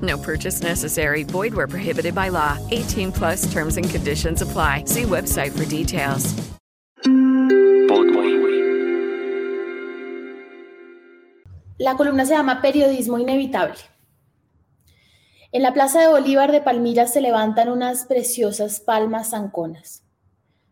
No 0.00 0.16
purchase 0.16 0.62
necessary. 0.62 1.24
Void 1.24 1.54
where 1.54 1.66
prohibited 1.66 2.14
by 2.14 2.30
law. 2.30 2.58
18 2.70 3.10
plus 3.12 3.52
terms 3.52 3.76
and 3.76 3.90
conditions 3.90 4.42
apply. 4.42 4.84
See 4.86 5.02
website 5.02 5.50
for 5.50 5.64
details. 5.66 6.34
La 11.78 11.96
columna 11.96 12.26
se 12.26 12.34
llama 12.34 12.60
Periodismo 12.60 13.18
Inevitable. 13.18 13.78
En 15.50 15.62
la 15.62 15.72
Plaza 15.72 16.00
de 16.00 16.08
Bolívar 16.08 16.52
de 16.52 16.60
Palmira 16.60 17.06
se 17.06 17.22
levantan 17.22 17.70
unas 17.70 18.04
preciosas 18.04 18.80
palmas 18.80 19.30
zanconas. 19.30 20.04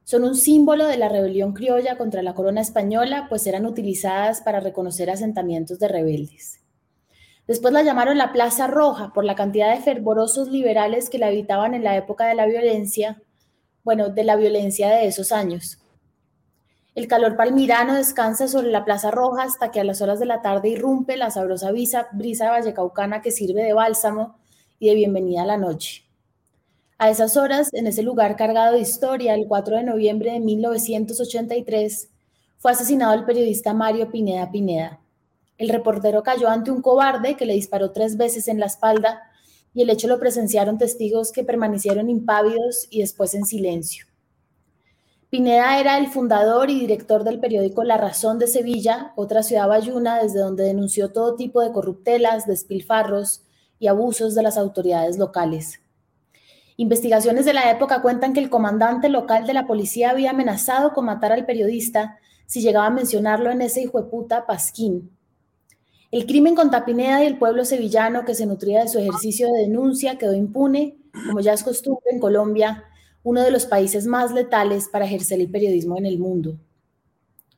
Son 0.04 0.22
un 0.22 0.36
símbolo 0.36 0.86
de 0.86 0.98
la 0.98 1.08
rebelión 1.08 1.54
criolla 1.54 1.96
contra 1.96 2.22
la 2.22 2.34
corona 2.34 2.60
española, 2.60 3.26
pues 3.28 3.46
eran 3.46 3.64
utilizadas 3.64 4.42
para 4.42 4.60
reconocer 4.60 5.10
asentamientos 5.10 5.78
de 5.78 5.88
rebeldes. 5.88 6.60
Después 7.48 7.72
la 7.72 7.82
llamaron 7.82 8.18
la 8.18 8.30
Plaza 8.30 8.66
Roja 8.66 9.10
por 9.14 9.24
la 9.24 9.34
cantidad 9.34 9.74
de 9.74 9.80
fervorosos 9.80 10.48
liberales 10.48 11.08
que 11.08 11.16
la 11.16 11.28
habitaban 11.28 11.72
en 11.72 11.82
la 11.82 11.96
época 11.96 12.27
de 12.27 12.34
la 12.34 12.44
violencia, 12.44 13.22
bueno, 13.82 14.10
de 14.10 14.22
la 14.22 14.36
violencia 14.36 14.91
de 14.91 15.06
esos 15.06 15.32
años. 15.32 15.78
El 16.94 17.08
calor 17.08 17.36
palmirano 17.36 17.94
descansa 17.94 18.48
sobre 18.48 18.70
la 18.70 18.84
Plaza 18.84 19.10
Roja 19.10 19.44
hasta 19.44 19.70
que 19.70 19.80
a 19.80 19.84
las 19.84 20.02
horas 20.02 20.19
de 20.19 20.26
la 20.26 20.42
tarde 20.42 20.69
irrumpe 20.69 21.16
la 21.16 21.30
sabrosa 21.30 21.70
brisa, 21.70 22.08
brisa 22.12 22.50
vallecaucana 22.50 23.22
que 23.22 23.30
sirve 23.30 23.62
de 23.62 23.72
bálsamo 23.72 24.36
y 24.78 24.91
de 24.91 24.96
bienvenida 24.96 25.42
a 25.42 25.46
la 25.46 25.56
noche. 25.56 26.04
A 26.98 27.08
esas 27.08 27.38
horas, 27.38 27.72
en 27.72 27.86
ese 27.86 28.02
lugar 28.02 28.36
cargado 28.36 28.74
de 28.74 28.80
historia, 28.80 29.34
el 29.34 29.46
4 29.46 29.76
de 29.76 29.84
noviembre 29.84 30.32
de 30.32 30.41
1983, 30.41 32.10
fue 32.58 32.72
asesinado 32.72 33.14
el 33.14 33.24
periodista 33.24 33.72
Mario 33.72 34.10
Pineda 34.10 34.50
Pineda. 34.50 35.00
El 35.58 35.68
reportero 35.68 36.22
cayó 36.22 36.48
ante 36.48 36.70
un 36.70 36.80
cobarde 36.80 37.36
que 37.36 37.44
le 37.44 37.54
disparó 37.54 37.90
tres 37.90 38.16
veces 38.16 38.48
en 38.48 38.60
la 38.60 38.66
espalda 38.66 39.22
y 39.74 39.82
el 39.82 39.90
hecho 39.90 40.08
lo 40.08 40.18
presenciaron 40.18 40.78
testigos 40.78 41.32
que 41.32 41.44
permanecieron 41.44 42.08
impávidos 42.08 42.86
y 42.90 43.00
después 43.00 43.34
en 43.34 43.44
silencio. 43.44 44.06
Pineda 45.30 45.78
era 45.78 45.98
el 45.98 46.06
fundador 46.06 46.70
y 46.70 46.80
director 46.80 47.22
del 47.22 47.38
periódico 47.38 47.84
La 47.84 47.98
Razón 47.98 48.38
de 48.38 48.46
Sevilla, 48.46 49.12
otra 49.14 49.42
ciudad 49.42 49.68
bayuna 49.68 50.22
desde 50.22 50.38
donde 50.38 50.64
denunció 50.64 51.12
todo 51.12 51.36
tipo 51.36 51.60
de 51.60 51.70
corruptelas, 51.70 52.46
despilfarros 52.46 53.42
y 53.78 53.88
abusos 53.88 54.34
de 54.34 54.42
las 54.42 54.56
autoridades 54.56 55.18
locales. 55.18 55.80
Investigaciones 56.76 57.44
de 57.44 57.52
la 57.52 57.70
época 57.70 58.00
cuentan 58.00 58.32
que 58.32 58.41
el 58.41 58.48
comandante 58.48 59.08
local 59.08 59.47
de 59.47 59.52
la 59.52 59.66
policía 59.66 60.10
había 60.10 60.30
amenazado 60.30 60.94
con 60.94 61.04
matar 61.04 61.32
al 61.32 61.44
periodista 61.44 62.18
si 62.47 62.62
llegaba 62.62 62.86
a 62.86 62.91
mencionarlo 62.91 63.50
en 63.50 63.60
ese 63.60 63.82
hijo 63.82 64.00
de 64.00 64.08
puta 64.08 64.47
Pasquín. 64.47 65.10
El 66.10 66.24
crimen 66.24 66.54
contra 66.54 66.86
Pineda 66.86 67.22
y 67.22 67.26
el 67.26 67.38
pueblo 67.38 67.66
sevillano 67.66 68.24
que 68.24 68.34
se 68.34 68.46
nutría 68.46 68.80
de 68.80 68.88
su 68.88 68.98
ejercicio 68.98 69.52
de 69.52 69.60
denuncia 69.60 70.16
quedó 70.16 70.34
impune, 70.34 70.96
como 71.26 71.41
ya 71.41 71.52
es 71.52 71.62
costumbre 71.62 72.06
en 72.10 72.19
Colombia, 72.19 72.84
uno 73.22 73.42
de 73.42 73.50
los 73.50 73.66
países 73.66 74.06
más 74.06 74.32
letales 74.32 74.88
para 74.88 75.04
ejercer 75.04 75.38
el 75.38 75.50
periodismo 75.50 75.98
en 75.98 76.06
el 76.06 76.18
mundo. 76.18 76.56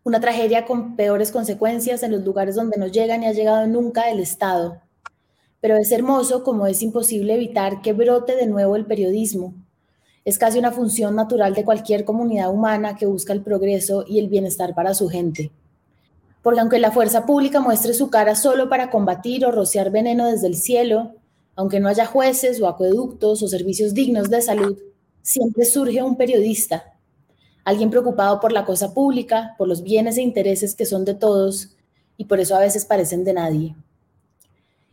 Una 0.02 0.18
tragedia 0.18 0.66
con 0.66 0.96
peores 0.96 1.30
consecuencias 1.30 2.02
en 2.02 2.10
los 2.10 2.24
lugares 2.24 2.56
donde 2.56 2.76
no 2.76 2.88
llega 2.88 3.16
ni 3.18 3.26
ha 3.26 3.32
llegado 3.32 3.68
nunca 3.68 4.10
el 4.10 4.18
Estado. 4.18 4.80
Pero 5.60 5.76
es 5.76 5.92
hermoso 5.92 6.42
como 6.42 6.66
es 6.66 6.82
imposible 6.82 7.34
evitar 7.34 7.82
que 7.82 7.92
brote 7.92 8.34
de 8.34 8.46
nuevo 8.46 8.74
el 8.74 8.84
periodismo. 8.84 9.54
Es 10.24 10.38
casi 10.38 10.58
una 10.58 10.72
función 10.72 11.14
natural 11.14 11.54
de 11.54 11.64
cualquier 11.64 12.04
comunidad 12.04 12.52
humana 12.52 12.96
que 12.96 13.06
busca 13.06 13.32
el 13.32 13.42
progreso 13.42 14.04
y 14.08 14.18
el 14.18 14.28
bienestar 14.28 14.74
para 14.74 14.92
su 14.94 15.08
gente. 15.08 15.52
Porque 16.42 16.60
aunque 16.60 16.78
la 16.78 16.90
fuerza 16.90 17.26
pública 17.26 17.60
muestre 17.60 17.94
su 17.94 18.10
cara 18.10 18.34
solo 18.34 18.68
para 18.68 18.90
combatir 18.90 19.44
o 19.44 19.50
rociar 19.50 19.90
veneno 19.90 20.26
desde 20.26 20.46
el 20.46 20.56
cielo, 20.56 21.14
aunque 21.54 21.80
no 21.80 21.88
haya 21.88 22.06
jueces 22.06 22.60
o 22.60 22.68
acueductos 22.68 23.42
o 23.42 23.48
servicios 23.48 23.92
dignos 23.92 24.30
de 24.30 24.40
salud, 24.40 24.78
siempre 25.22 25.64
surge 25.64 26.02
un 26.02 26.16
periodista, 26.16 26.94
alguien 27.64 27.90
preocupado 27.90 28.40
por 28.40 28.52
la 28.52 28.64
cosa 28.64 28.94
pública, 28.94 29.54
por 29.58 29.68
los 29.68 29.82
bienes 29.82 30.16
e 30.16 30.22
intereses 30.22 30.74
que 30.74 30.86
son 30.86 31.04
de 31.04 31.14
todos 31.14 31.76
y 32.16 32.24
por 32.24 32.40
eso 32.40 32.56
a 32.56 32.60
veces 32.60 32.84
parecen 32.84 33.24
de 33.24 33.34
nadie. 33.34 33.76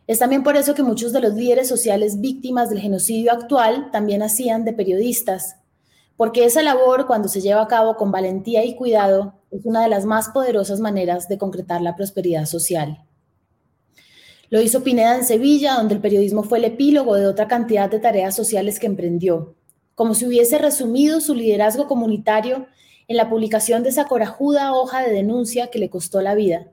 Es 0.06 0.18
también 0.18 0.42
por 0.42 0.56
eso 0.56 0.74
que 0.74 0.82
muchos 0.82 1.12
de 1.12 1.20
los 1.20 1.34
líderes 1.34 1.68
sociales 1.68 2.20
víctimas 2.20 2.70
del 2.70 2.80
genocidio 2.80 3.30
actual 3.30 3.90
también 3.90 4.22
hacían 4.22 4.64
de 4.64 4.72
periodistas, 4.72 5.56
porque 6.18 6.44
esa 6.44 6.64
labor, 6.64 7.06
cuando 7.06 7.28
se 7.28 7.40
lleva 7.40 7.62
a 7.62 7.68
cabo 7.68 7.96
con 7.96 8.10
valentía 8.10 8.64
y 8.64 8.74
cuidado, 8.74 9.34
es 9.52 9.64
una 9.64 9.82
de 9.82 9.88
las 9.88 10.04
más 10.04 10.30
poderosas 10.30 10.80
maneras 10.80 11.28
de 11.28 11.38
concretar 11.38 11.80
la 11.80 11.94
prosperidad 11.94 12.44
social. 12.44 13.04
Lo 14.50 14.60
hizo 14.60 14.82
Pineda 14.82 15.14
en 15.14 15.24
Sevilla, 15.24 15.74
donde 15.74 15.94
el 15.94 16.00
periodismo 16.00 16.42
fue 16.42 16.58
el 16.58 16.64
epílogo 16.64 17.14
de 17.14 17.28
otra 17.28 17.46
cantidad 17.46 17.88
de 17.88 18.00
tareas 18.00 18.34
sociales 18.34 18.80
que 18.80 18.88
emprendió, 18.88 19.54
como 19.94 20.16
si 20.16 20.26
hubiese 20.26 20.58
resumido 20.58 21.20
su 21.20 21.36
liderazgo 21.36 21.86
comunitario 21.86 22.66
en 23.06 23.16
la 23.16 23.30
publicación 23.30 23.84
de 23.84 23.90
esa 23.90 24.06
corajuda 24.06 24.74
hoja 24.74 25.02
de 25.02 25.12
denuncia 25.12 25.68
que 25.68 25.78
le 25.78 25.88
costó 25.88 26.20
la 26.20 26.34
vida. 26.34 26.66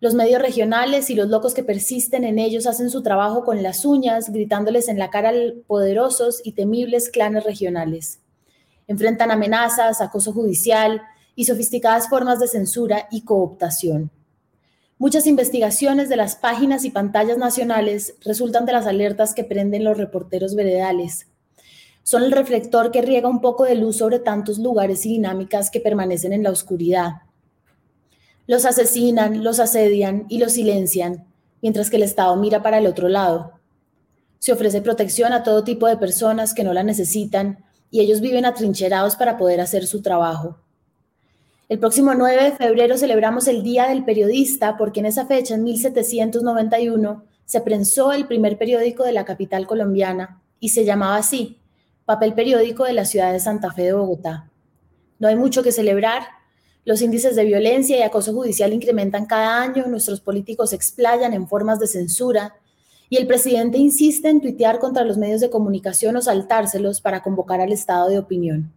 Los 0.00 0.14
medios 0.14 0.42
regionales 0.42 1.08
y 1.08 1.14
los 1.14 1.28
locos 1.28 1.54
que 1.54 1.62
persisten 1.62 2.24
en 2.24 2.40
ellos 2.40 2.66
hacen 2.66 2.90
su 2.90 3.04
trabajo 3.04 3.44
con 3.44 3.62
las 3.62 3.84
uñas, 3.84 4.30
gritándoles 4.30 4.88
en 4.88 4.98
la 4.98 5.10
cara 5.10 5.28
a 5.28 5.34
poderosos 5.68 6.40
y 6.42 6.52
temibles 6.52 7.10
clanes 7.10 7.44
regionales. 7.44 8.23
Enfrentan 8.86 9.30
amenazas, 9.30 10.00
acoso 10.00 10.32
judicial 10.32 11.02
y 11.34 11.44
sofisticadas 11.44 12.08
formas 12.08 12.40
de 12.40 12.48
censura 12.48 13.08
y 13.10 13.22
cooptación. 13.22 14.10
Muchas 14.98 15.26
investigaciones 15.26 16.08
de 16.08 16.16
las 16.16 16.36
páginas 16.36 16.84
y 16.84 16.90
pantallas 16.90 17.38
nacionales 17.38 18.14
resultan 18.24 18.64
de 18.66 18.72
las 18.72 18.86
alertas 18.86 19.34
que 19.34 19.44
prenden 19.44 19.84
los 19.84 19.98
reporteros 19.98 20.54
veredales, 20.54 21.26
son 22.04 22.22
el 22.22 22.32
reflector 22.32 22.90
que 22.90 23.00
riega 23.00 23.30
un 23.30 23.40
poco 23.40 23.64
de 23.64 23.74
luz 23.74 23.96
sobre 23.96 24.18
tantos 24.18 24.58
lugares 24.58 25.06
y 25.06 25.08
dinámicas 25.08 25.70
que 25.70 25.80
permanecen 25.80 26.34
en 26.34 26.42
la 26.42 26.50
oscuridad. 26.50 27.22
Los 28.46 28.66
asesinan, 28.66 29.42
los 29.42 29.58
asedian 29.58 30.26
y 30.28 30.36
los 30.36 30.52
silencian, 30.52 31.26
mientras 31.62 31.88
que 31.88 31.96
el 31.96 32.02
Estado 32.02 32.36
mira 32.36 32.62
para 32.62 32.76
el 32.76 32.86
otro 32.86 33.08
lado. 33.08 33.52
Se 34.38 34.52
ofrece 34.52 34.82
protección 34.82 35.32
a 35.32 35.42
todo 35.42 35.64
tipo 35.64 35.86
de 35.86 35.96
personas 35.96 36.52
que 36.52 36.62
no 36.62 36.74
la 36.74 36.82
necesitan 36.82 37.63
y 37.94 38.00
ellos 38.00 38.20
viven 38.20 38.44
atrincherados 38.44 39.14
para 39.14 39.38
poder 39.38 39.60
hacer 39.60 39.86
su 39.86 40.02
trabajo. 40.02 40.58
El 41.68 41.78
próximo 41.78 42.12
9 42.12 42.42
de 42.42 42.50
febrero 42.50 42.98
celebramos 42.98 43.46
el 43.46 43.62
Día 43.62 43.86
del 43.86 44.04
Periodista 44.04 44.76
porque 44.76 44.98
en 44.98 45.06
esa 45.06 45.26
fecha, 45.26 45.54
en 45.54 45.62
1791, 45.62 47.22
se 47.44 47.60
prensó 47.60 48.10
el 48.10 48.26
primer 48.26 48.58
periódico 48.58 49.04
de 49.04 49.12
la 49.12 49.24
capital 49.24 49.68
colombiana 49.68 50.42
y 50.58 50.70
se 50.70 50.84
llamaba 50.84 51.18
así, 51.18 51.60
papel 52.04 52.34
periódico 52.34 52.82
de 52.82 52.94
la 52.94 53.04
ciudad 53.04 53.32
de 53.32 53.38
Santa 53.38 53.70
Fe 53.72 53.82
de 53.82 53.92
Bogotá. 53.92 54.50
No 55.20 55.28
hay 55.28 55.36
mucho 55.36 55.62
que 55.62 55.70
celebrar. 55.70 56.24
Los 56.84 57.00
índices 57.00 57.36
de 57.36 57.44
violencia 57.44 57.96
y 57.96 58.02
acoso 58.02 58.32
judicial 58.32 58.72
incrementan 58.72 59.26
cada 59.26 59.62
año, 59.62 59.86
nuestros 59.86 60.20
políticos 60.20 60.72
explayan 60.72 61.32
en 61.32 61.46
formas 61.46 61.78
de 61.78 61.86
censura 61.86 62.56
y 63.14 63.16
el 63.16 63.28
presidente 63.28 63.78
insiste 63.78 64.28
en 64.28 64.40
tuitear 64.40 64.80
contra 64.80 65.04
los 65.04 65.16
medios 65.18 65.40
de 65.40 65.48
comunicación 65.48 66.16
o 66.16 66.20
saltárselos 66.20 67.00
para 67.00 67.22
convocar 67.22 67.60
al 67.60 67.70
estado 67.70 68.08
de 68.08 68.18
opinión. 68.18 68.72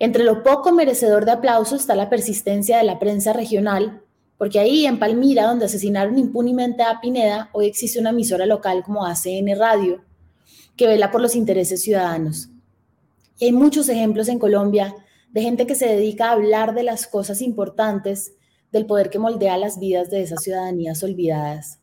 Entre 0.00 0.24
lo 0.24 0.42
poco 0.42 0.72
merecedor 0.72 1.24
de 1.24 1.30
aplauso 1.30 1.76
está 1.76 1.94
la 1.94 2.10
persistencia 2.10 2.78
de 2.78 2.82
la 2.82 2.98
prensa 2.98 3.32
regional, 3.32 4.02
porque 4.38 4.58
ahí 4.58 4.86
en 4.86 4.98
Palmira, 4.98 5.46
donde 5.46 5.66
asesinaron 5.66 6.18
impunemente 6.18 6.82
a 6.82 7.00
Pineda, 7.00 7.48
hoy 7.52 7.66
existe 7.66 8.00
una 8.00 8.10
emisora 8.10 8.44
local 8.44 8.82
como 8.82 9.06
ACN 9.06 9.56
Radio, 9.56 10.02
que 10.76 10.88
vela 10.88 11.12
por 11.12 11.20
los 11.20 11.36
intereses 11.36 11.80
ciudadanos. 11.80 12.48
Y 13.38 13.44
hay 13.44 13.52
muchos 13.52 13.88
ejemplos 13.88 14.26
en 14.26 14.40
Colombia 14.40 14.96
de 15.30 15.42
gente 15.42 15.64
que 15.64 15.76
se 15.76 15.86
dedica 15.86 16.30
a 16.30 16.32
hablar 16.32 16.74
de 16.74 16.82
las 16.82 17.06
cosas 17.06 17.40
importantes, 17.40 18.32
del 18.72 18.84
poder 18.84 19.10
que 19.10 19.20
moldea 19.20 19.56
las 19.58 19.78
vidas 19.78 20.10
de 20.10 20.22
esas 20.22 20.42
ciudadanías 20.42 21.04
olvidadas. 21.04 21.78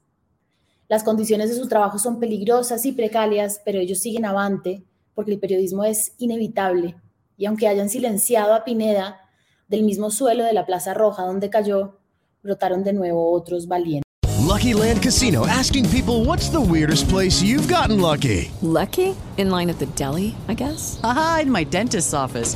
Las 0.87 1.03
condiciones 1.03 1.49
de 1.49 1.55
su 1.55 1.67
trabajo 1.67 1.97
son 1.97 2.19
peligrosas 2.19 2.85
y 2.85 2.91
precarias, 2.91 3.59
pero 3.65 3.79
ellos 3.79 3.99
siguen 3.99 4.25
avante 4.25 4.83
porque 5.15 5.31
el 5.31 5.39
periodismo 5.39 5.83
es 5.83 6.13
inevitable. 6.19 6.95
Y 7.37 7.45
aunque 7.45 7.67
hayan 7.67 7.89
silenciado 7.89 8.53
a 8.53 8.63
Pineda 8.63 9.19
del 9.67 9.83
mismo 9.83 10.11
suelo 10.11 10.43
de 10.43 10.53
la 10.53 10.65
Plaza 10.65 10.93
Roja 10.93 11.23
donde 11.23 11.49
cayó, 11.49 11.97
brotaron 12.43 12.83
de 12.83 12.93
nuevo 12.93 13.31
otros 13.31 13.67
valientes. 13.67 14.05
Lucky 14.45 14.75
Land 14.75 15.01
Casino 15.01 15.47
asking 15.47 15.89
people 15.89 16.23
what's 16.23 16.49
the 16.49 16.61
weirdest 16.61 17.09
place 17.09 17.41
you've 17.41 17.67
gotten 17.67 17.99
lucky? 17.99 18.51
Lucky? 18.61 19.15
In 19.37 19.49
line 19.49 19.71
at 19.71 19.79
the 19.79 19.87
deli, 19.95 20.35
I 20.47 20.53
guess. 20.53 20.99
Aha, 21.03 21.39
in 21.43 21.51
my 21.51 21.65
dentist's 21.65 22.13
office. 22.13 22.55